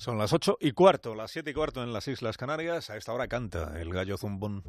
[0.00, 2.88] Son las ocho y cuarto, las siete y cuarto en las Islas Canarias.
[2.88, 4.64] A esta hora canta el gallo zumbón.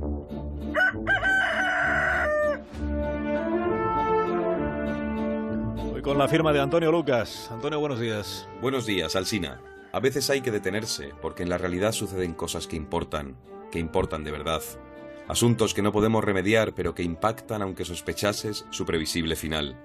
[5.93, 7.49] Hoy con la firma de Antonio Lucas.
[7.49, 8.45] Antonio, buenos días.
[8.59, 9.61] Buenos días, Alsina.
[9.93, 13.37] A veces hay que detenerse, porque en la realidad suceden cosas que importan,
[13.71, 14.61] que importan de verdad.
[15.29, 19.79] Asuntos que no podemos remediar, pero que impactan, aunque sospechases, su previsible final.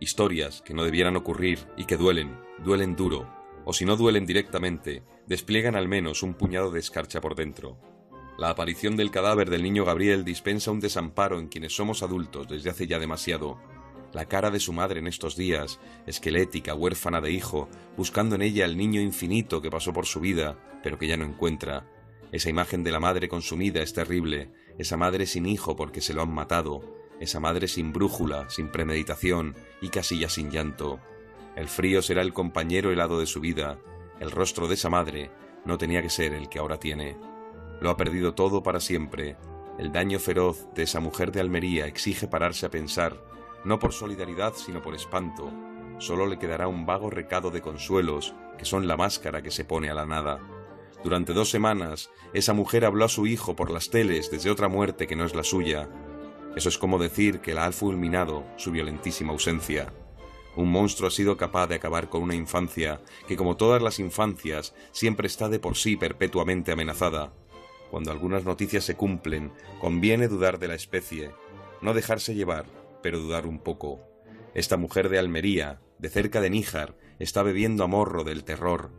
[0.00, 3.37] Historias que no debieran ocurrir y que duelen, duelen duro,
[3.68, 7.78] o si no duelen directamente, despliegan al menos un puñado de escarcha por dentro.
[8.38, 12.70] La aparición del cadáver del niño Gabriel dispensa un desamparo en quienes somos adultos desde
[12.70, 13.60] hace ya demasiado.
[14.14, 18.64] La cara de su madre en estos días, esquelética, huérfana de hijo, buscando en ella
[18.64, 21.86] el niño infinito que pasó por su vida, pero que ya no encuentra.
[22.32, 26.22] Esa imagen de la madre consumida es terrible, esa madre sin hijo porque se lo
[26.22, 26.80] han matado,
[27.20, 31.00] esa madre sin brújula, sin premeditación y casi ya sin llanto.
[31.58, 33.80] El frío será el compañero helado de su vida.
[34.20, 35.32] El rostro de esa madre
[35.64, 37.16] no tenía que ser el que ahora tiene.
[37.80, 39.36] Lo ha perdido todo para siempre.
[39.76, 43.20] El daño feroz de esa mujer de Almería exige pararse a pensar,
[43.64, 45.52] no por solidaridad sino por espanto.
[45.98, 49.90] Solo le quedará un vago recado de consuelos, que son la máscara que se pone
[49.90, 50.38] a la nada.
[51.02, 55.08] Durante dos semanas, esa mujer habló a su hijo por las teles desde otra muerte
[55.08, 55.88] que no es la suya.
[56.54, 59.92] Eso es como decir que la ha fulminado su violentísima ausencia.
[60.58, 64.74] Un monstruo ha sido capaz de acabar con una infancia que, como todas las infancias,
[64.90, 67.32] siempre está de por sí perpetuamente amenazada.
[67.92, 71.30] Cuando algunas noticias se cumplen, conviene dudar de la especie,
[71.80, 72.66] no dejarse llevar,
[73.04, 74.00] pero dudar un poco.
[74.52, 78.90] Esta mujer de Almería, de cerca de Níjar, está bebiendo a morro del terror,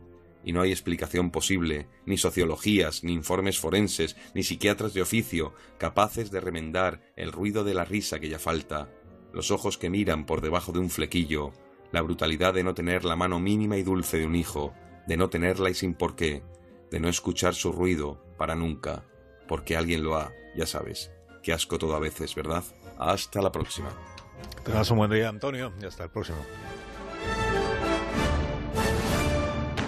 [0.46, 6.32] y no hay explicación posible, ni sociologías, ni informes forenses, ni psiquiatras de oficio capaces
[6.32, 8.90] de remendar el ruido de la risa que ya falta
[9.34, 11.52] los ojos que miran por debajo de un flequillo,
[11.92, 14.74] la brutalidad de no tener la mano mínima y dulce de un hijo,
[15.08, 16.44] de no tenerla y sin por qué,
[16.92, 19.06] de no escuchar su ruido para nunca,
[19.48, 21.12] porque alguien lo ha, ya sabes.
[21.44, 22.64] Qué asco todo a veces, ¿verdad?
[22.98, 23.89] Hasta la próxima.
[24.64, 26.39] Tengas un buen día, Antonio, y hasta el próximo.